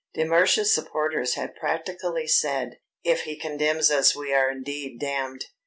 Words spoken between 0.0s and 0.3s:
De